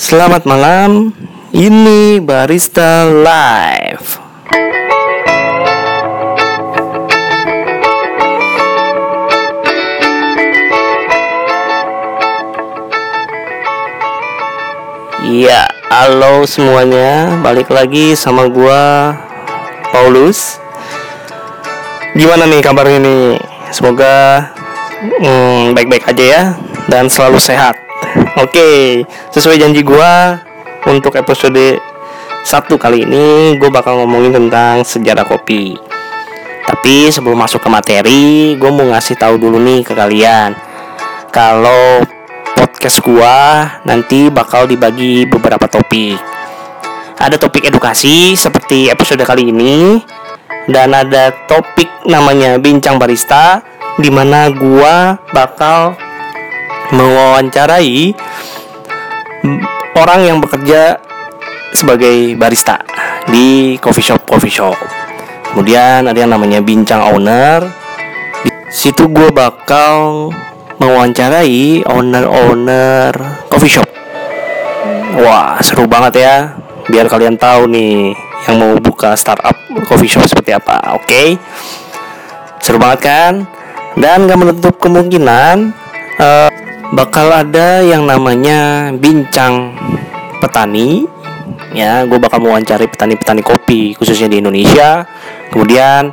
Selamat 0.00 0.48
malam, 0.48 1.12
ini 1.52 2.24
Barista 2.24 3.04
Live. 3.04 4.16
Ya, 15.28 15.68
halo 15.92 16.48
semuanya, 16.48 17.36
balik 17.44 17.68
lagi 17.68 18.16
sama 18.16 18.48
gua 18.48 19.12
Paulus. 19.92 20.56
Gimana 22.16 22.48
nih 22.48 22.64
kabarnya 22.64 23.04
nih? 23.04 23.36
Semoga 23.68 24.48
hmm, 25.20 25.76
baik-baik 25.76 26.08
aja 26.08 26.24
ya 26.24 26.42
dan 26.88 27.12
selalu 27.12 27.36
sehat. 27.36 27.89
Oke, 28.42 29.04
sesuai 29.30 29.62
janji 29.62 29.86
gua 29.86 30.42
untuk 30.90 31.14
episode 31.14 31.78
satu 32.42 32.74
kali 32.74 33.06
ini 33.06 33.54
gue 33.54 33.70
bakal 33.70 34.02
ngomongin 34.02 34.34
tentang 34.34 34.82
sejarah 34.82 35.22
kopi. 35.22 35.78
Tapi 36.66 37.12
sebelum 37.14 37.38
masuk 37.38 37.62
ke 37.62 37.68
materi, 37.70 38.56
gue 38.58 38.70
mau 38.72 38.90
ngasih 38.90 39.14
tahu 39.14 39.38
dulu 39.38 39.62
nih 39.62 39.86
ke 39.86 39.94
kalian 39.94 40.58
kalau 41.30 42.02
podcast 42.58 42.98
gua 43.06 43.78
nanti 43.86 44.26
bakal 44.26 44.66
dibagi 44.66 45.30
beberapa 45.30 45.70
topik. 45.70 46.18
Ada 47.14 47.38
topik 47.38 47.70
edukasi 47.70 48.34
seperti 48.34 48.90
episode 48.90 49.22
kali 49.22 49.54
ini 49.54 50.02
dan 50.66 50.98
ada 50.98 51.30
topik 51.46 51.86
namanya 52.10 52.58
bincang 52.58 52.98
barista 52.98 53.62
di 54.02 54.10
mana 54.10 54.50
gua 54.50 55.20
bakal 55.30 55.94
mewawancarai 56.90 58.14
orang 59.96 60.20
yang 60.26 60.38
bekerja 60.42 60.98
sebagai 61.70 62.34
barista 62.34 62.82
di 63.30 63.78
coffee 63.78 64.04
shop 64.04 64.26
coffee 64.26 64.52
shop. 64.52 64.76
Kemudian 65.50 66.06
ada 66.06 66.18
yang 66.18 66.30
namanya 66.30 66.62
bincang 66.62 67.02
owner. 67.02 67.66
Di 68.42 68.50
situ 68.70 69.10
gue 69.10 69.34
bakal 69.34 70.30
mewawancarai 70.78 71.84
owner-owner 71.84 73.12
coffee 73.50 73.70
shop. 73.70 73.88
Wah, 75.20 75.58
seru 75.60 75.90
banget 75.90 76.22
ya. 76.22 76.36
Biar 76.86 77.10
kalian 77.10 77.36
tahu 77.36 77.66
nih 77.66 78.14
yang 78.48 78.56
mau 78.56 78.72
buka 78.78 79.18
startup 79.18 79.54
coffee 79.84 80.08
shop 80.08 80.24
seperti 80.24 80.54
apa. 80.54 80.96
Oke. 80.96 81.04
Okay? 81.04 81.28
Seru 82.62 82.78
banget 82.78 83.00
kan? 83.04 83.32
Dan 83.98 84.30
gak 84.30 84.38
menutup 84.38 84.78
kemungkinan 84.78 85.74
uh, 86.22 86.48
bakal 86.90 87.30
ada 87.30 87.82
yang 87.82 88.06
namanya 88.06 88.90
bincang 88.94 89.74
petani. 90.42 91.06
Ya 91.70 92.02
gue 92.02 92.18
bakal 92.18 92.42
mewawancari 92.42 92.90
petani-petani 92.90 93.46
kopi 93.46 93.94
khususnya 93.94 94.26
di 94.26 94.42
Indonesia. 94.42 95.06
Kemudian 95.54 96.10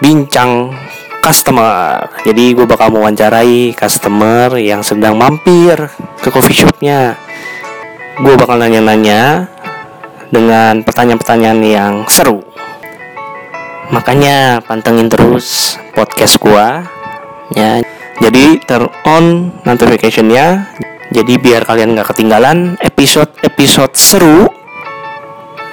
bincang 0.00 0.72
customer. 1.20 2.08
Jadi 2.24 2.56
gue 2.56 2.64
bakal 2.68 2.92
mewawancarai 2.92 3.76
customer 3.76 4.56
yang 4.60 4.80
sedang 4.80 5.16
mampir 5.16 5.76
ke 6.20 6.28
coffee 6.32 6.56
shopnya. 6.56 7.16
Gue 8.20 8.36
bakal 8.36 8.60
nanya-nanya 8.60 9.48
dengan 10.32 10.80
pertanyaan-pertanyaan 10.84 11.60
yang 11.64 11.94
seru. 12.08 12.40
Makanya 13.92 14.64
pantengin 14.64 15.12
terus 15.12 15.76
podcast 15.92 16.40
gue 16.40 16.66
ya 17.52 17.84
jadi 18.22 18.58
turn 18.62 18.90
on 19.06 19.50
notificationnya 19.66 20.68
jadi 21.14 21.38
biar 21.38 21.62
kalian 21.62 21.94
nggak 21.94 22.10
ketinggalan 22.10 22.74
episode-episode 22.82 23.94
seru 23.94 24.50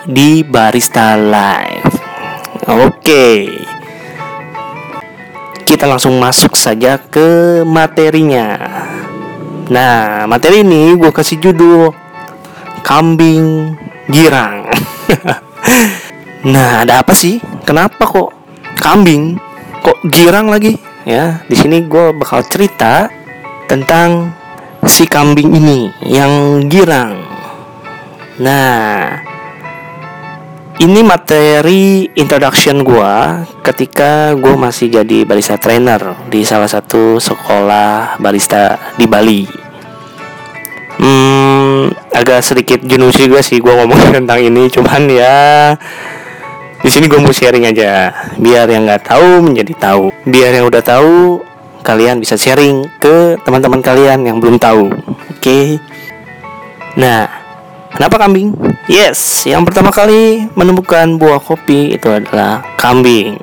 di 0.06 0.46
Barista 0.46 1.18
Live. 1.18 1.98
Oke. 2.70 3.50
Kita 5.66 5.90
langsung 5.90 6.22
masuk 6.22 6.54
saja 6.54 7.02
ke 7.02 7.62
materinya. 7.66 8.60
Nah, 9.72 10.28
materi 10.30 10.62
ini 10.62 10.94
gue 11.00 11.10
kasih 11.10 11.40
judul 11.40 11.90
Kambing 12.86 13.74
Girang. 14.12 14.68
nah, 16.54 16.84
ada 16.84 17.02
apa 17.02 17.16
sih? 17.16 17.40
Kenapa 17.64 18.04
kok 18.04 18.30
kambing? 18.78 19.40
Kok 19.82 20.06
girang 20.12 20.52
lagi? 20.52 20.91
Ya, 21.02 21.42
di 21.50 21.58
sini 21.58 21.82
gue 21.90 22.14
bakal 22.14 22.46
cerita 22.46 23.10
tentang 23.66 24.38
si 24.86 25.10
kambing 25.10 25.50
ini 25.50 25.90
yang 26.06 26.62
girang. 26.70 27.26
Nah, 28.38 29.18
ini 30.78 31.02
materi 31.02 32.06
introduction 32.14 32.86
gue 32.86 33.14
ketika 33.66 34.38
gue 34.38 34.54
masih 34.54 34.94
jadi 34.94 35.26
barista 35.26 35.58
trainer 35.58 36.22
di 36.30 36.46
salah 36.46 36.70
satu 36.70 37.18
sekolah 37.18 38.22
barista 38.22 38.78
di 38.94 39.10
Bali. 39.10 39.44
Hmm, 41.02 41.90
agak 42.14 42.46
sedikit 42.46 42.78
jenuh 42.86 43.10
sih 43.10 43.26
gue 43.26 43.42
sih 43.42 43.58
gue 43.58 43.74
ngomong 43.74 44.10
tentang 44.22 44.38
ini, 44.38 44.70
cuman 44.70 45.10
ya 45.10 45.74
di 46.82 46.90
sini 46.90 47.06
gue 47.06 47.22
mau 47.22 47.34
sharing 47.34 47.70
aja, 47.70 48.10
biar 48.42 48.66
yang 48.70 48.90
nggak 48.90 49.06
tahu 49.06 49.46
menjadi 49.46 49.74
tahu, 49.78 50.10
biar 50.26 50.52
yang 50.58 50.66
udah 50.66 50.82
tahu 50.82 51.42
kalian 51.82 52.22
bisa 52.22 52.38
sharing 52.38 52.86
ke 53.02 53.38
teman-teman 53.42 53.82
kalian 53.82 54.26
yang 54.26 54.38
belum 54.42 54.58
tahu. 54.58 54.90
Oke. 54.90 55.42
Okay? 55.42 55.66
Nah, 56.98 57.42
Kenapa 57.92 58.24
kambing? 58.24 58.56
Yes, 58.88 59.44
yang 59.44 59.68
pertama 59.68 59.92
kali 59.92 60.48
menemukan 60.56 61.20
buah 61.20 61.44
kopi 61.44 61.92
itu 61.92 62.08
adalah 62.08 62.64
kambing. 62.80 63.36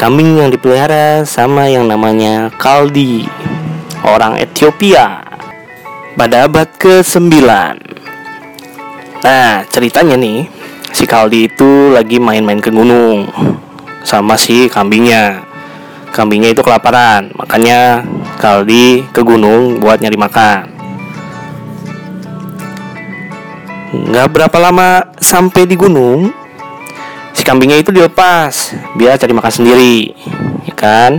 Kambing 0.00 0.40
yang 0.40 0.48
dipelihara 0.48 1.28
sama 1.28 1.68
yang 1.68 1.84
namanya 1.84 2.48
Kaldi, 2.56 3.28
orang 4.00 4.40
Ethiopia, 4.40 5.20
pada 6.16 6.48
abad 6.48 6.66
ke-9. 6.80 7.30
Nah, 9.22 9.62
ceritanya 9.68 10.16
nih, 10.16 10.48
si 11.02 11.10
Kaldi 11.10 11.50
itu 11.50 11.90
lagi 11.90 12.22
main-main 12.22 12.62
ke 12.62 12.70
gunung 12.70 13.26
sama 14.06 14.38
si 14.38 14.70
kambingnya. 14.70 15.42
Kambingnya 16.14 16.54
itu 16.54 16.62
kelaparan, 16.62 17.34
makanya 17.34 18.06
Kaldi 18.38 19.02
ke 19.10 19.18
gunung 19.26 19.82
buat 19.82 19.98
nyari 19.98 20.14
makan. 20.14 20.70
Nggak 23.98 24.30
berapa 24.30 24.56
lama 24.62 25.10
sampai 25.18 25.66
di 25.66 25.74
gunung, 25.74 26.30
si 27.34 27.42
kambingnya 27.42 27.82
itu 27.82 27.90
dilepas 27.90 28.70
biar 28.94 29.18
cari 29.18 29.34
makan 29.34 29.50
sendiri, 29.58 30.14
ya 30.70 30.74
kan? 30.78 31.18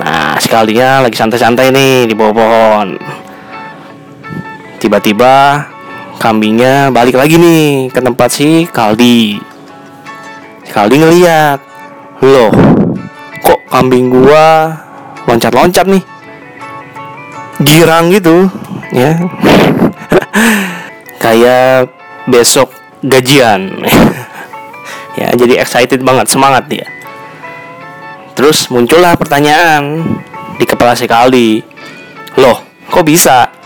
Nah, 0.00 0.40
sekalinya 0.40 1.04
lagi 1.04 1.20
santai-santai 1.20 1.68
nih 1.68 2.08
di 2.08 2.16
bawah 2.16 2.32
pohon. 2.32 2.96
Tiba-tiba 4.80 5.68
kambingnya 6.20 6.92
balik 6.92 7.16
lagi 7.16 7.40
nih 7.40 7.88
ke 7.88 8.00
tempat 8.04 8.28
si 8.28 8.68
Kaldi. 8.68 9.40
Si 10.68 10.70
Kaldi 10.70 11.00
ngeliat, 11.00 11.58
loh, 12.20 12.52
kok 13.40 13.60
kambing 13.72 14.12
gua 14.12 14.76
loncat-loncat 15.24 15.88
nih? 15.88 16.04
Girang 17.64 18.12
gitu, 18.12 18.52
ya. 18.92 19.16
kayak 21.24 21.88
besok 22.28 22.72
gajian 23.04 23.68
ya 25.20 25.28
jadi 25.36 25.60
excited 25.60 26.00
banget 26.00 26.32
semangat 26.32 26.64
dia 26.68 26.88
terus 28.32 28.72
muncullah 28.72 29.16
pertanyaan 29.20 30.00
di 30.56 30.64
kepala 30.64 30.96
si 30.96 31.04
Kaldi 31.04 31.60
loh 32.40 32.64
kok 32.88 33.04
bisa 33.04 33.59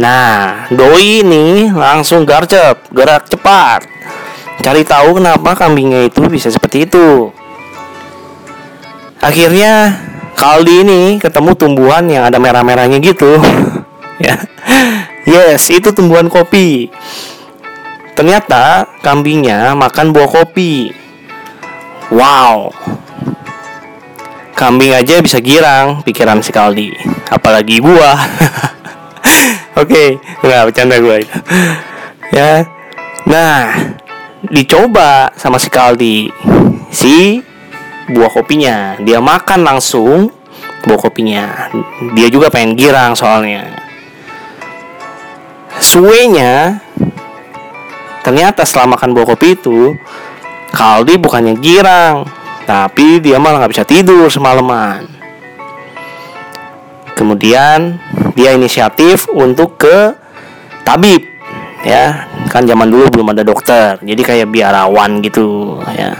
nah 0.00 0.64
doi 0.72 1.20
ini 1.20 1.68
langsung 1.68 2.24
garcep 2.24 2.88
gerak 2.88 3.28
cepat 3.28 3.84
cari 4.64 4.80
tahu 4.80 5.20
kenapa 5.20 5.52
kambingnya 5.52 6.08
itu 6.08 6.24
bisa 6.24 6.48
seperti 6.48 6.88
itu 6.88 7.28
akhirnya 9.20 10.08
Kaldi 10.40 10.88
ini 10.88 11.00
ketemu 11.20 11.52
tumbuhan 11.52 12.08
yang 12.08 12.24
ada 12.24 12.40
merah-merahnya 12.40 12.96
gitu 13.04 13.36
ya 14.24 14.40
Yes, 15.30 15.68
itu 15.70 15.92
tumbuhan 15.94 16.26
kopi. 16.26 16.88
Ternyata 18.16 18.88
kambingnya 18.98 19.76
makan 19.78 20.10
buah 20.10 20.26
kopi. 20.26 20.90
Wow. 22.10 22.74
Kambing 24.58 24.92
aja 24.92 25.22
bisa 25.22 25.38
girang 25.40 26.02
pikiran 26.02 26.42
si 26.42 26.50
Kaldi, 26.52 26.92
apalagi 27.30 27.78
buah. 27.78 28.18
Oke, 29.78 29.86
okay, 29.86 30.08
nggak 30.42 30.66
bercanda 30.70 30.98
gue 30.98 31.16
itu. 31.22 31.36
ya. 32.34 32.66
Nah, 33.30 33.94
dicoba 34.50 35.30
sama 35.38 35.60
si 35.62 35.68
Kaldi 35.70 36.26
si 36.90 37.38
buah 38.10 38.30
kopinya. 38.32 38.98
Dia 38.98 39.22
makan 39.22 39.62
langsung 39.62 40.34
buah 40.82 41.00
kopinya. 41.00 41.70
Dia 42.18 42.26
juga 42.32 42.50
pengen 42.50 42.74
girang 42.74 43.14
soalnya. 43.14 43.78
suenya 45.80 46.76
ternyata 48.20 48.68
setelah 48.68 48.94
makan 48.94 49.16
buah 49.16 49.26
kopi 49.34 49.58
itu 49.58 49.96
Kaldi 50.70 51.18
bukannya 51.18 51.58
girang 51.58 52.28
tapi 52.68 53.18
dia 53.18 53.42
malah 53.42 53.64
nggak 53.64 53.72
bisa 53.74 53.84
tidur 53.88 54.30
semalaman 54.30 55.09
kemudian 57.20 58.00
dia 58.32 58.56
inisiatif 58.56 59.28
untuk 59.28 59.76
ke 59.76 60.16
tabib 60.88 61.20
ya. 61.84 62.24
Kan 62.48 62.64
zaman 62.64 62.88
dulu 62.88 63.12
belum 63.12 63.36
ada 63.36 63.44
dokter 63.44 64.00
jadi 64.00 64.22
kayak 64.24 64.48
biarawan 64.48 65.20
gitu 65.20 65.76
ya. 65.92 66.16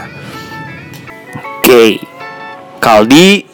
Oke 1.65 1.97
Kaldi 2.77 3.49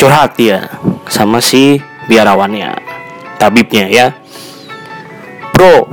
curhat 0.00 0.40
dia 0.40 0.72
sama 1.12 1.44
si 1.44 1.76
biarawannya 2.08 2.72
tabibnya 3.36 3.84
ya. 3.92 4.16
Bro 5.52 5.92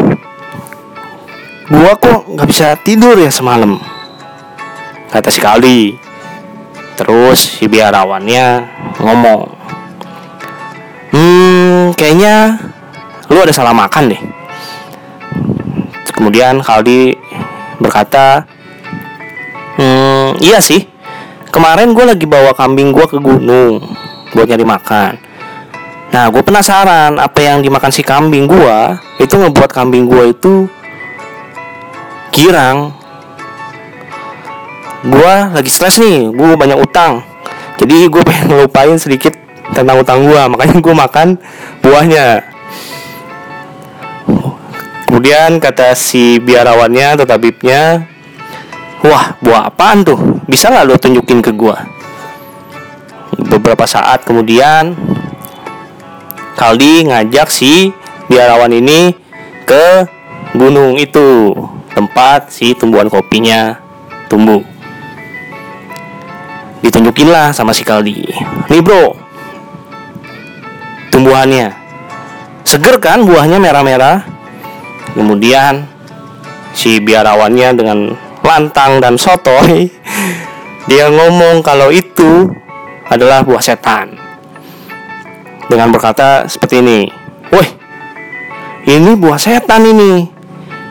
gua 1.71 1.91
kok 1.99 2.31
nggak 2.31 2.47
bisa 2.47 2.75
tidur 2.79 3.19
ya 3.19 3.27
semalam 3.27 3.75
kata 5.11 5.27
si 5.27 5.43
Kaldi. 5.43 5.99
Terus 6.97 7.57
si 7.57 7.65
biarawannya 7.65 8.45
ngomong 9.01 9.60
kayaknya 11.95 12.57
lu 13.31 13.39
ada 13.39 13.53
salah 13.55 13.71
makan 13.75 14.11
deh. 14.11 14.21
Kemudian 16.11 16.61
Kaldi 16.61 17.17
berkata 17.81 18.45
hmm 19.79 20.37
iya 20.43 20.61
sih. 20.61 20.85
Kemarin 21.51 21.91
gue 21.91 22.05
lagi 22.07 22.23
bawa 22.23 22.55
kambing 22.55 22.95
gue 22.95 23.05
ke 23.09 23.17
gunung 23.19 23.83
buat 24.31 24.47
nyari 24.47 24.63
makan. 24.63 25.11
Nah 26.11 26.27
gue 26.31 26.43
penasaran 26.43 27.19
apa 27.19 27.39
yang 27.39 27.59
dimakan 27.63 27.91
si 27.91 28.03
kambing 28.03 28.47
gue 28.47 28.77
itu 29.19 29.33
ngebuat 29.35 29.71
kambing 29.71 30.07
gue 30.07 30.31
itu 30.31 30.67
girang. 32.31 32.95
Gue 35.01 35.33
lagi 35.51 35.71
stres 35.71 35.99
nih 35.99 36.31
gue 36.31 36.51
banyak 36.55 36.79
utang. 36.79 37.25
Jadi 37.81 38.07
gue 38.07 38.21
pengen 38.21 38.53
ngelupain 38.53 38.95
sedikit 39.01 39.33
tentang 39.71 39.97
utang 39.99 40.27
gue 40.27 40.41
makanya 40.51 40.75
gue 40.79 40.95
makan 40.95 41.27
buahnya. 41.83 42.27
Kemudian 45.07 45.59
kata 45.59 45.91
si 45.91 46.39
biarawannya 46.39 47.19
atau 47.19 47.25
tabibnya 47.27 48.07
wah 49.03 49.35
buah 49.43 49.67
apaan 49.67 50.07
tuh? 50.07 50.19
Bisa 50.47 50.71
nggak 50.71 50.85
lo 50.87 50.95
tunjukin 50.95 51.43
ke 51.43 51.51
gue 51.51 52.01
beberapa 53.51 53.83
saat 53.83 54.23
kemudian 54.23 54.95
Kaldi 56.55 57.09
ngajak 57.09 57.47
si 57.49 57.89
biarawan 58.29 58.69
ini 58.69 59.15
ke 59.65 60.05
gunung 60.53 60.99
itu 60.99 61.55
tempat 61.95 62.51
si 62.51 62.75
tumbuhan 62.75 63.09
kopinya 63.09 63.79
tumbuh. 64.27 64.61
Ditunjukin 66.81 67.31
lah 67.31 67.55
sama 67.55 67.73
si 67.73 67.81
Kaldi 67.81 68.25
nih 68.69 68.81
bro 68.83 69.15
tumbuhannya 71.21 71.69
seger 72.65 72.97
kan 72.97 73.21
buahnya 73.21 73.61
merah-merah. 73.61 74.25
Kemudian 75.13 75.85
si 76.73 76.97
biarawannya 76.97 77.77
dengan 77.77 78.17
lantang 78.41 78.97
dan 78.97 79.21
sotoy 79.21 79.85
dia 80.89 81.13
ngomong 81.13 81.61
kalau 81.61 81.93
itu 81.93 82.49
adalah 83.05 83.45
buah 83.45 83.61
setan. 83.61 84.17
Dengan 85.69 85.93
berkata 85.93 86.49
seperti 86.49 86.81
ini 86.81 87.05
woi 87.53 87.69
ini 88.89 89.13
buah 89.13 89.37
setan 89.37 89.85
ini. 89.85 90.25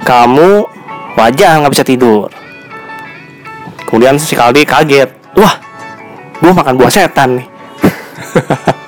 Kamu 0.06 0.62
wajah 1.18 1.58
nggak 1.58 1.74
bisa 1.74 1.82
tidur. 1.82 2.30
Kemudian 3.90 4.14
si 4.14 4.38
Kaldi 4.38 4.62
kaget 4.62 5.10
wah 5.34 5.58
gue 6.38 6.52
makan 6.54 6.78
buah 6.78 6.88
setan 6.88 7.36
nih 7.36 7.46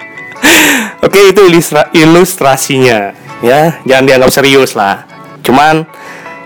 oke 1.12 1.29
itu 1.29 1.44
ilustra 1.44 1.93
ilustrasinya. 1.93 3.12
Ya 3.44 3.76
jangan 3.85 4.09
dianggap 4.09 4.32
serius 4.32 4.73
lah. 4.73 5.05
Cuman 5.44 5.85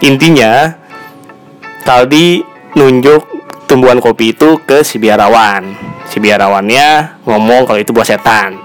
intinya 0.02 0.74
Kaldi 1.86 2.42
nunjuk 2.74 3.22
tumbuhan 3.70 4.02
kopi 4.02 4.34
itu 4.34 4.58
ke 4.66 4.82
si 4.82 4.98
biarawan. 4.98 5.70
Si 6.10 6.18
biarawannya 6.18 7.22
ngomong 7.22 7.62
kalau 7.62 7.78
itu 7.78 7.94
buah 7.94 8.10
setan. 8.10 8.58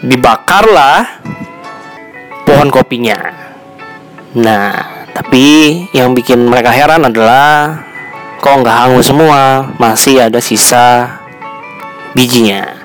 Dibakarlah 0.00 1.20
pohon 2.48 2.72
kopinya. 2.72 3.20
Nah 4.32 4.72
tapi 5.12 5.76
yang 5.92 6.16
bikin 6.16 6.40
mereka 6.48 6.72
heran 6.72 7.04
adalah 7.04 7.84
kok 8.40 8.64
nggak 8.64 8.78
hangus 8.80 9.12
semua? 9.12 9.76
Masih 9.76 10.24
ada 10.24 10.40
sisa 10.40 11.20
bijinya 12.16 12.77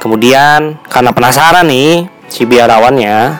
kemudian 0.00 0.80
karena 0.88 1.12
penasaran 1.12 1.68
nih 1.68 2.08
si 2.32 2.48
biarawannya 2.48 3.36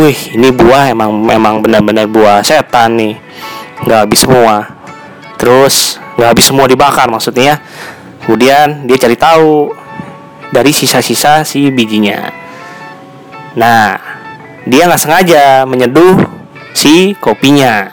wih 0.00 0.16
ini 0.32 0.48
buah 0.48 0.88
emang 0.88 1.12
memang 1.12 1.60
benar-benar 1.60 2.08
buah 2.08 2.40
setan 2.40 2.96
nih. 2.96 3.14
Nggak 3.84 4.00
habis 4.08 4.20
semua. 4.24 4.56
Terus 5.36 6.00
nggak 6.16 6.28
habis 6.32 6.46
semua 6.48 6.64
dibakar 6.64 7.06
maksudnya. 7.12 7.60
Kemudian 8.24 8.88
dia 8.88 8.96
cari 8.96 9.16
tahu 9.20 9.76
dari 10.48 10.72
sisa-sisa 10.72 11.44
si 11.44 11.68
bijinya. 11.68 12.32
Nah 13.60 14.00
dia 14.64 14.88
nggak 14.88 15.00
sengaja 15.00 15.68
menyeduh 15.68 16.16
si 16.72 17.12
kopinya 17.20 17.92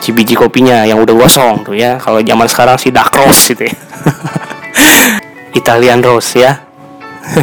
si 0.00 0.16
biji 0.16 0.32
kopinya 0.32 0.86
yang 0.86 1.02
udah 1.02 1.14
gosong 1.18 1.66
tuh 1.66 1.74
ya. 1.74 1.98
Kalau 1.98 2.22
zaman 2.22 2.46
sekarang 2.46 2.76
si 2.78 2.94
dark 2.94 3.10
rose 3.10 3.52
gitu 3.52 3.66
ya 3.66 3.74
Italian 5.54 6.02
rose 6.02 6.38
ya. 6.38 6.52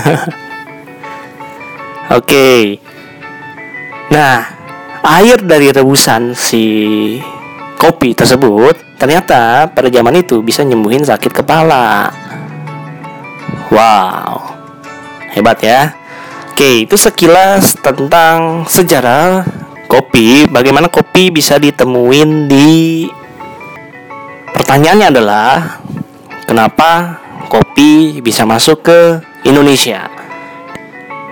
Oke. 2.07 2.23
Okay. 2.23 2.63
nah 4.07 4.47
air 5.03 5.35
dari 5.43 5.67
rebusan 5.67 6.31
si 6.31 6.63
kopi 7.75 8.15
tersebut 8.15 8.95
ternyata 8.95 9.67
pada 9.67 9.91
zaman 9.91 10.15
itu 10.23 10.39
bisa 10.39 10.63
nyembuhin 10.63 11.03
sakit 11.03 11.31
kepala. 11.31 12.11
Wow. 13.69 14.55
Hebat 15.35 15.59
ya. 15.61 15.91
Oke 16.57 16.89
itu 16.89 16.97
sekilas 16.97 17.77
tentang 17.77 18.65
sejarah 18.65 19.45
kopi. 19.85 20.49
Bagaimana 20.49 20.89
kopi 20.89 21.29
bisa 21.29 21.61
ditemuin 21.61 22.49
di 22.49 23.05
pertanyaannya 24.55 25.07
adalah 25.13 25.77
kenapa 26.49 27.21
kopi 27.47 28.19
bisa 28.19 28.43
masuk 28.43 28.83
ke 28.83 29.23
Indonesia 29.47 30.11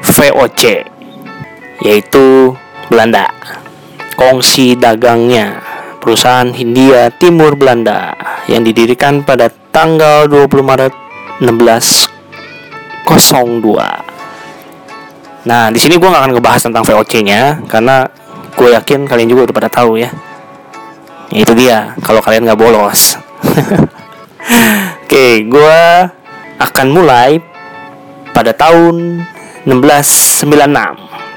VOC 0.02 0.88
yaitu 1.84 2.56
Belanda 2.88 3.28
kongsi 4.16 4.80
dagangnya 4.80 5.60
perusahaan 6.00 6.48
Hindia 6.56 7.12
Timur 7.12 7.60
Belanda 7.60 8.16
yang 8.48 8.64
didirikan 8.64 9.28
pada 9.28 9.52
tanggal 9.76 10.32
20 10.32 10.64
Maret 10.64 10.96
1602 11.44 14.16
Nah, 15.46 15.70
di 15.70 15.78
sini 15.78 16.02
gue 16.02 16.10
gak 16.10 16.26
akan 16.26 16.34
ngebahas 16.34 16.66
tentang 16.66 16.82
VOC-nya 16.82 17.62
karena 17.70 18.10
gue 18.58 18.74
yakin 18.74 19.06
kalian 19.06 19.30
juga 19.30 19.46
udah 19.46 19.56
pada 19.62 19.70
tahu 19.70 20.02
ya. 20.02 20.10
Itu 21.30 21.54
dia, 21.54 21.94
kalau 22.02 22.18
kalian 22.18 22.50
nggak 22.50 22.58
bolos. 22.58 23.22
Oke, 25.06 25.46
gue 25.46 25.82
akan 26.58 26.88
mulai 26.90 27.38
pada 28.34 28.58
tahun 28.58 29.22
1696 29.62 30.50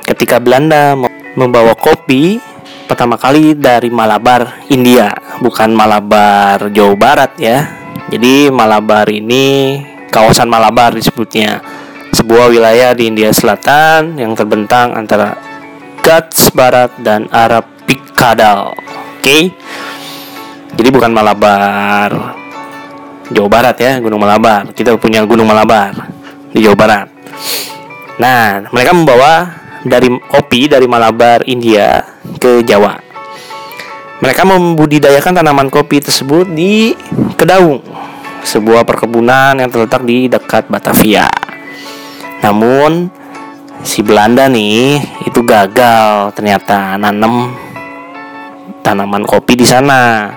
ketika 0.09 0.41
Belanda 0.41 0.97
membawa 1.37 1.77
kopi 1.77 2.41
pertama 2.89 3.21
kali 3.21 3.53
dari 3.53 3.93
Malabar, 3.93 4.65
India, 4.73 5.13
bukan 5.45 5.77
Malabar, 5.77 6.73
Jawa 6.73 6.97
Barat 6.97 7.37
ya. 7.37 7.69
Jadi 8.09 8.49
Malabar 8.49 9.05
ini 9.13 9.77
kawasan 10.09 10.49
Malabar 10.49 10.97
disebutnya 10.97 11.61
sebuah 12.17 12.49
wilayah 12.49 12.97
di 12.97 13.13
India 13.13 13.29
Selatan 13.37 14.17
yang 14.17 14.33
terbentang 14.33 14.97
antara 14.97 15.37
Ghats 16.01 16.49
Barat 16.57 16.97
dan 17.05 17.29
Arab 17.29 17.69
Pikadal. 17.85 18.73
Oke. 18.73 19.21
Okay? 19.21 19.43
Jadi 20.73 20.89
bukan 20.89 21.13
Malabar 21.13 22.48
Jawa 23.29 23.49
Barat 23.49 23.77
ya, 23.77 24.01
Gunung 24.01 24.25
Malabar. 24.25 24.73
Kita 24.73 24.97
punya 24.97 25.21
Gunung 25.29 25.45
Malabar 25.45 25.93
di 26.53 26.65
Jawa 26.65 26.77
Barat. 26.77 27.07
Nah, 28.19 28.67
mereka 28.73 28.93
membawa 28.97 29.33
dari 29.85 30.09
kopi 30.27 30.67
dari 30.67 30.89
Malabar 30.89 31.45
India 31.45 32.03
ke 32.41 32.65
Jawa. 32.65 32.97
Mereka 34.19 34.43
membudidayakan 34.43 35.39
tanaman 35.39 35.71
kopi 35.71 36.03
tersebut 36.03 36.51
di 36.51 36.91
Kedaung, 37.39 37.79
sebuah 38.43 38.83
perkebunan 38.83 39.55
yang 39.55 39.71
terletak 39.71 40.03
di 40.03 40.27
dekat 40.27 40.67
Batavia. 40.67 41.31
Namun, 42.43 43.07
si 43.87 44.03
Belanda 44.03 44.51
nih 44.51 44.99
itu 45.23 45.39
gagal 45.47 46.35
ternyata 46.35 46.99
nanam 46.99 47.55
tanaman 48.83 49.23
kopi 49.23 49.55
di 49.55 49.67
sana 49.69 50.33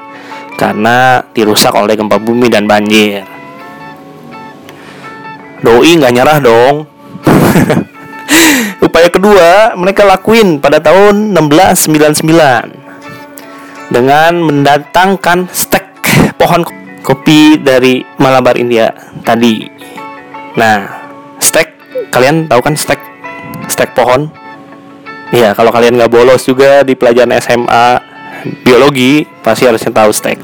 karena 0.61 1.25
dirusak 1.33 1.73
oleh 1.73 1.97
gempa 1.97 2.21
bumi 2.21 2.45
dan 2.45 2.69
banjir. 2.69 3.25
Doi 5.65 5.97
nggak 5.97 6.13
nyerah 6.13 6.37
dong. 6.37 6.85
Upaya 8.85 9.09
kedua 9.09 9.73
mereka 9.73 10.05
lakuin 10.05 10.61
pada 10.61 10.77
tahun 10.77 11.33
1699 11.33 13.89
dengan 13.89 14.37
mendatangkan 14.37 15.49
stek 15.49 15.97
pohon 16.37 16.61
kopi 17.01 17.57
dari 17.57 18.05
Malabar 18.21 18.53
India 18.53 18.93
tadi. 19.25 19.65
Nah, 20.61 20.85
stek 21.41 21.73
kalian 22.13 22.45
tahu 22.45 22.61
kan 22.61 22.77
stek 22.77 23.01
stek 23.65 23.97
pohon? 23.97 24.29
Iya, 25.33 25.57
kalau 25.57 25.73
kalian 25.73 25.97
nggak 25.97 26.11
bolos 26.11 26.45
juga 26.45 26.85
di 26.85 26.93
pelajaran 26.93 27.33
SMA 27.39 28.10
biologi 28.63 29.25
pasti 29.43 29.65
harusnya 29.65 29.91
tahu 29.93 30.11
stek. 30.13 30.37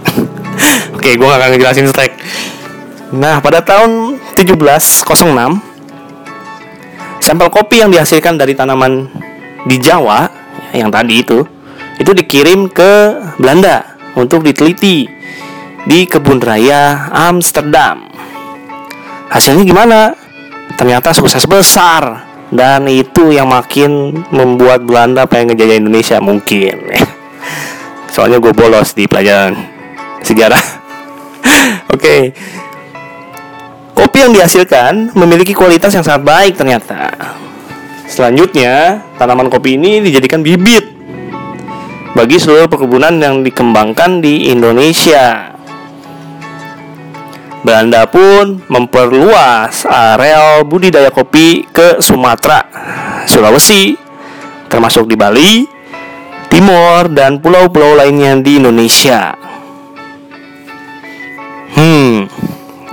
Oke, 0.97 1.15
gue 1.15 1.27
gak 1.27 1.39
akan 1.39 1.49
ngejelasin 1.53 1.87
stek. 1.89 2.11
Nah, 3.15 3.39
pada 3.39 3.63
tahun 3.63 4.19
1706 4.35 5.07
sampel 7.23 7.47
kopi 7.51 7.83
yang 7.83 7.91
dihasilkan 7.91 8.35
dari 8.39 8.55
tanaman 8.55 9.07
di 9.67 9.75
Jawa 9.79 10.27
yang 10.71 10.87
tadi 10.91 11.23
itu 11.23 11.43
itu 11.97 12.11
dikirim 12.13 12.69
ke 12.69 12.91
Belanda 13.41 13.97
untuk 14.15 14.45
diteliti 14.45 15.07
di 15.87 15.99
kebun 16.05 16.39
raya 16.43 17.09
Amsterdam. 17.11 18.11
Hasilnya 19.27 19.63
gimana? 19.63 19.99
Ternyata 20.77 21.11
sukses 21.15 21.43
besar 21.49 22.27
dan 22.51 22.87
itu 22.87 23.33
yang 23.33 23.49
makin 23.49 24.23
membuat 24.31 24.83
Belanda 24.87 25.27
pengen 25.27 25.55
ngejajah 25.55 25.77
Indonesia 25.79 26.17
mungkin. 26.21 26.75
Soalnya 28.17 28.41
gue 28.41 28.49
bolos 28.49 28.97
di 28.97 29.05
pelajaran 29.05 29.53
sejarah. 30.25 30.57
Oke. 31.93 32.01
okay. 32.01 32.21
Kopi 33.93 34.25
yang 34.25 34.33
dihasilkan 34.33 35.13
memiliki 35.13 35.53
kualitas 35.53 35.93
yang 35.93 36.01
sangat 36.01 36.25
baik 36.25 36.53
ternyata. 36.57 37.13
Selanjutnya, 38.09 39.05
tanaman 39.21 39.53
kopi 39.53 39.77
ini 39.77 40.01
dijadikan 40.01 40.41
bibit 40.41 40.97
bagi 42.17 42.41
seluruh 42.41 42.65
perkebunan 42.65 43.13
yang 43.21 43.45
dikembangkan 43.45 44.17
di 44.17 44.49
Indonesia. 44.49 45.53
Belanda 47.61 48.09
pun 48.09 48.65
memperluas 48.65 49.85
areal 49.85 50.65
budidaya 50.65 51.13
kopi 51.13 51.69
ke 51.69 52.01
Sumatera, 52.01 52.65
Sulawesi, 53.29 53.93
termasuk 54.73 55.05
di 55.05 55.13
Bali, 55.13 55.76
Timor, 56.47 57.11
dan 57.11 57.43
pulau-pulau 57.43 57.99
lainnya 57.99 58.39
di 58.39 58.55
Indonesia. 58.57 59.35
Hmm, 61.77 62.25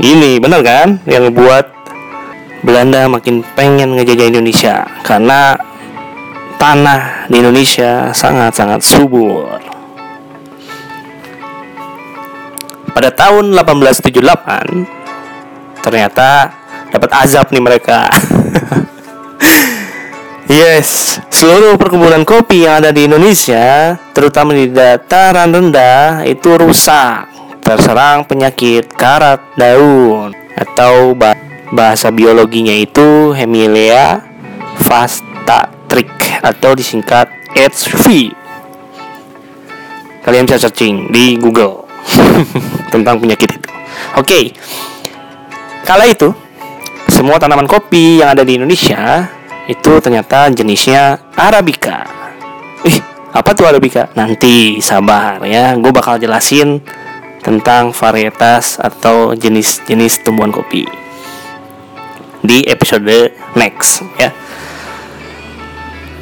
ini 0.03 0.43
benar 0.43 0.61
kan 0.61 1.01
yang 1.07 1.31
membuat 1.31 1.71
Belanda 2.65 3.07
makin 3.09 3.45
pengen 3.55 3.95
ngejajah 3.97 4.27
Indonesia 4.29 4.85
karena 5.05 5.57
tanah 6.57 7.29
di 7.29 7.39
Indonesia 7.41 8.13
sangat-sangat 8.13 8.81
subur. 8.81 9.61
Pada 12.95 13.11
tahun 13.13 13.53
1878 13.53 15.85
ternyata 15.85 16.49
dapat 16.89 17.11
azab 17.13 17.53
nih 17.53 17.61
mereka. 17.61 18.09
yes, 20.55 21.19
seluruh 21.35 21.75
perkebunan 21.75 22.23
kopi 22.23 22.63
yang 22.63 22.79
ada 22.79 22.95
di 22.95 23.11
Indonesia, 23.11 23.99
terutama 24.15 24.55
di 24.55 24.71
dataran 24.71 25.51
rendah 25.51 26.23
itu 26.23 26.55
rusak 26.55 27.27
terserang 27.65 28.23
penyakit 28.29 28.87
karat 28.95 29.43
daun 29.59 30.31
atau 30.55 31.17
bahasa 31.75 32.15
biologinya 32.15 32.71
itu 32.71 33.35
Hemilia 33.35 34.23
fastatrix 34.79 36.39
atau 36.39 36.71
disingkat 36.79 37.27
HV. 37.57 38.31
Kalian 40.23 40.47
bisa 40.47 40.57
searching 40.63 41.11
di 41.11 41.35
Google 41.37 41.85
tentang 42.95 43.19
penyakit 43.19 43.59
itu. 43.59 43.69
Oke. 44.15 44.23
Okay. 44.23 44.45
Kala 45.85 46.09
itu 46.09 46.33
semua 47.13 47.37
tanaman 47.37 47.69
kopi 47.69 48.25
yang 48.25 48.33
ada 48.33 48.41
di 48.41 48.57
Indonesia 48.57 49.29
itu 49.65 49.93
ternyata 50.01 50.53
jenisnya 50.53 51.21
Arabica. 51.37 52.05
Ih, 52.85 53.01
apa 53.33 53.51
tuh 53.57 53.65
Arabica? 53.65 54.13
Nanti 54.13 54.79
sabar 54.85 55.41
ya, 55.45 55.73
gue 55.75 55.93
bakal 55.93 56.21
jelasin 56.21 56.85
tentang 57.41 57.93
varietas 57.93 58.81
atau 58.81 59.37
jenis-jenis 59.37 60.25
tumbuhan 60.25 60.53
kopi 60.53 60.85
di 62.45 62.61
episode 62.69 63.33
next 63.57 64.05
ya. 64.21 64.33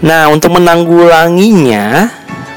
Nah, 0.03 0.27
untuk 0.31 0.59
menanggulanginya, 0.59 2.11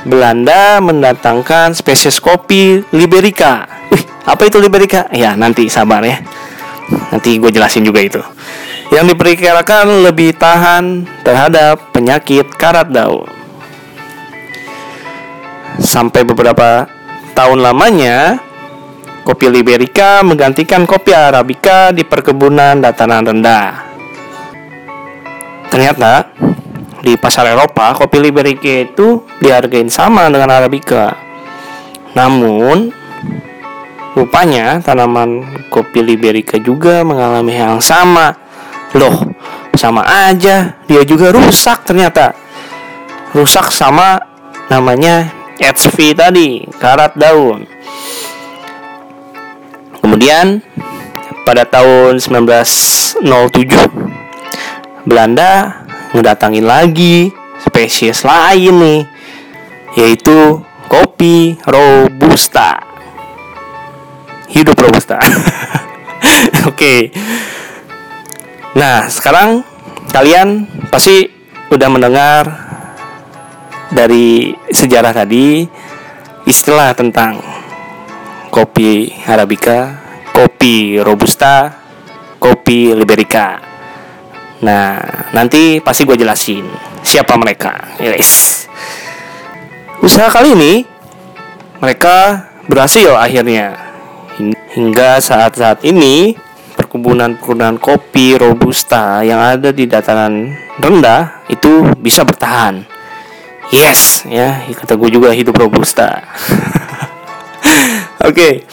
Belanda 0.05 0.81
mendatangkan 0.81 1.77
spesies 1.77 2.17
kopi 2.17 2.81
Liberica. 2.89 3.69
Wih, 3.93 4.01
apa 4.25 4.49
itu 4.49 4.57
Liberica? 4.57 5.05
Ya, 5.13 5.37
nanti 5.37 5.69
sabar 5.69 6.01
ya. 6.01 6.21
Nanti 7.13 7.37
gue 7.37 7.53
jelasin 7.53 7.85
juga 7.85 8.01
itu. 8.01 8.21
Yang 8.93 9.15
diperkirakan 9.15 10.05
lebih 10.05 10.37
tahan 10.37 11.09
terhadap 11.25 11.93
penyakit 11.93 12.49
karat 12.53 12.89
daun. 12.89 13.27
Sampai 15.81 16.23
beberapa 16.23 16.87
tahun 17.35 17.59
lamanya, 17.59 18.39
Kopi 19.25 19.49
Liberica 19.49 20.21
menggantikan 20.21 20.85
kopi 20.85 21.09
Arabica 21.09 21.89
di 21.89 22.05
perkebunan 22.05 22.77
dataran 22.77 23.25
rendah. 23.25 23.81
Ternyata 25.73 26.29
di 27.01 27.17
pasar 27.17 27.49
Eropa 27.49 27.97
kopi 27.97 28.21
Liberica 28.21 28.85
itu 28.85 29.25
dihargain 29.41 29.89
sama 29.89 30.29
dengan 30.29 30.53
Arabica. 30.53 31.17
Namun 32.13 32.93
rupanya 34.13 34.77
tanaman 34.85 35.41
kopi 35.73 36.05
Liberica 36.05 36.61
juga 36.61 37.01
mengalami 37.01 37.57
hal 37.57 37.81
yang 37.81 37.83
sama. 37.83 38.44
Loh, 38.95 39.27
sama 39.75 40.07
aja 40.07 40.79
dia 40.87 41.03
juga 41.03 41.35
rusak 41.35 41.83
ternyata. 41.83 42.31
Rusak 43.35 43.67
sama 43.75 44.15
namanya 44.71 45.35
HV 45.59 46.15
tadi, 46.15 46.63
karat 46.79 47.11
daun. 47.19 47.67
Kemudian 49.99 50.63
pada 51.43 51.67
tahun 51.67 52.23
1907 52.23 53.19
Belanda 55.03 55.83
mendatangi 56.15 56.63
lagi 56.63 57.35
spesies 57.59 58.23
lain 58.23 58.79
nih 58.79 59.01
yaitu 59.99 60.63
kopi 60.87 61.59
robusta. 61.67 62.79
Hidup 64.47 64.79
robusta. 64.79 65.19
Oke. 66.71 66.71
okay. 66.71 66.99
Nah, 68.75 69.07
sekarang 69.07 69.63
kalian 70.11 70.67
pasti 70.91 71.31
udah 71.71 71.87
mendengar 71.87 72.43
dari 73.87 74.51
sejarah 74.67 75.15
tadi 75.15 75.63
istilah 76.43 76.91
tentang 76.91 77.39
kopi 78.51 79.15
Arabica, 79.23 79.95
kopi 80.35 80.99
Robusta, 80.99 81.71
kopi 82.35 82.91
Liberica. 82.91 83.63
Nah, 84.59 84.99
nanti 85.31 85.79
pasti 85.79 86.03
gue 86.03 86.19
jelasin 86.19 86.67
siapa 86.99 87.39
mereka. 87.39 87.95
Yes. 88.03 88.67
Usaha 90.03 90.27
kali 90.27 90.51
ini 90.51 90.73
mereka 91.79 92.47
berhasil 92.67 93.15
akhirnya. 93.15 93.71
Hingga 94.75 95.23
saat-saat 95.23 95.87
ini 95.87 96.35
perkebunan-perkebunan 96.95 97.75
kopi 97.75 98.39
Robusta 98.39 99.19
yang 99.19 99.43
ada 99.43 99.75
di 99.75 99.83
dataran 99.83 100.55
rendah 100.79 101.43
itu 101.51 101.91
bisa 101.99 102.23
bertahan. 102.23 102.87
Yes, 103.75 104.23
ya 104.23 104.63
kata 104.71 104.95
gue 104.95 105.11
juga 105.11 105.35
hidup 105.35 105.59
Robusta. 105.59 106.15
Oke. 108.23 108.31
Okay. 108.31 108.63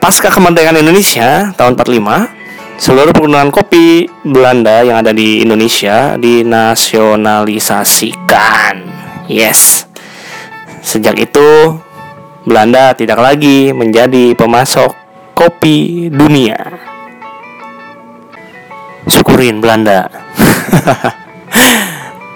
Pasca 0.00 0.32
kemerdekaan 0.32 0.80
Indonesia 0.80 1.52
tahun 1.60 1.76
45, 1.76 2.80
seluruh 2.80 3.12
penggunaan 3.12 3.52
kopi 3.52 4.08
Belanda 4.24 4.80
yang 4.80 5.04
ada 5.04 5.12
di 5.12 5.44
Indonesia 5.44 6.16
dinasionalisasikan. 6.16 8.80
Yes. 9.28 9.84
Sejak 10.80 11.20
itu 11.20 11.76
Belanda 12.48 12.96
tidak 12.96 13.20
lagi 13.20 13.76
menjadi 13.76 14.32
pemasok 14.32 14.96
kopi 15.36 16.08
dunia. 16.08 16.79
Syukurin 19.08 19.62
Belanda. 19.62 20.10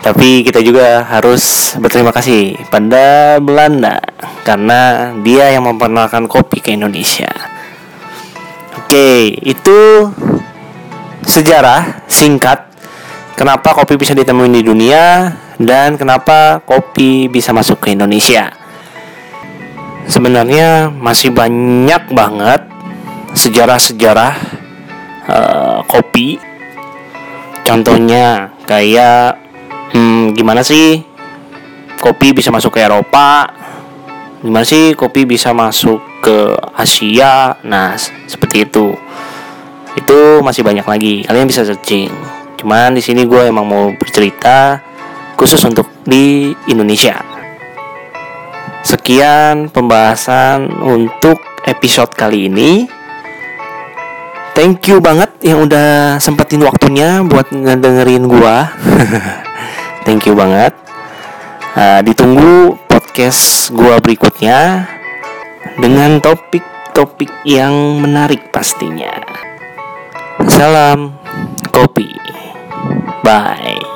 Tapi 0.04 0.44
kita 0.44 0.60
juga 0.60 1.00
harus 1.00 1.72
berterima 1.80 2.12
kasih 2.12 2.60
pada 2.68 3.40
Belanda 3.40 4.04
karena 4.44 5.10
dia 5.24 5.56
yang 5.56 5.64
memperkenalkan 5.64 6.28
kopi 6.28 6.60
ke 6.60 6.76
Indonesia. 6.76 7.32
Oke, 8.84 9.32
itu 9.40 10.12
sejarah 11.24 12.04
singkat 12.04 12.68
kenapa 13.32 13.72
kopi 13.72 13.96
bisa 13.96 14.12
ditemuin 14.12 14.52
di 14.52 14.62
dunia 14.62 15.32
dan 15.56 15.96
kenapa 15.96 16.60
kopi 16.62 17.32
bisa 17.32 17.56
masuk 17.56 17.80
ke 17.80 17.96
Indonesia. 17.96 18.52
Sebenarnya 20.04 20.92
masih 20.92 21.32
banyak 21.32 22.12
banget 22.12 22.60
sejarah-sejarah 23.32 24.32
uh, 25.26 25.80
kopi. 25.88 26.36
Contohnya 27.64 28.52
kayak 28.68 29.40
hmm, 29.96 30.36
gimana 30.36 30.60
sih 30.60 31.00
kopi 31.96 32.36
bisa 32.36 32.52
masuk 32.52 32.76
ke 32.76 32.84
Eropa? 32.84 33.48
Gimana 34.44 34.68
sih 34.68 34.92
kopi 34.92 35.24
bisa 35.24 35.56
masuk 35.56 36.04
ke 36.20 36.52
Asia? 36.76 37.56
Nah, 37.64 37.96
seperti 38.28 38.68
itu. 38.68 38.92
Itu 39.96 40.44
masih 40.44 40.60
banyak 40.60 40.84
lagi. 40.84 41.24
Kalian 41.24 41.48
bisa 41.48 41.64
searching. 41.64 42.12
Cuman 42.60 42.92
di 42.92 43.00
sini 43.00 43.24
gue 43.24 43.48
emang 43.48 43.64
mau 43.64 43.88
bercerita 43.96 44.84
khusus 45.40 45.64
untuk 45.64 45.88
di 46.04 46.52
Indonesia. 46.68 47.24
Sekian 48.84 49.72
pembahasan 49.72 50.68
untuk 50.84 51.40
episode 51.64 52.12
kali 52.12 52.52
ini. 52.52 52.84
Thank 54.54 54.86
you 54.86 55.02
banget 55.02 55.34
yang 55.42 55.66
udah 55.66 56.22
sempetin 56.22 56.62
waktunya 56.62 57.26
buat 57.26 57.50
ngedengerin 57.50 58.30
gua. 58.30 58.70
Thank 60.06 60.30
you 60.30 60.38
banget. 60.38 60.78
Uh, 61.74 61.98
ditunggu 62.06 62.78
podcast 62.86 63.74
gua 63.74 63.98
berikutnya 63.98 64.86
dengan 65.74 66.22
topik-topik 66.22 67.42
yang 67.42 67.98
menarik 67.98 68.54
pastinya. 68.54 69.18
Salam 70.46 71.18
kopi. 71.74 72.14
Bye. 73.26 73.93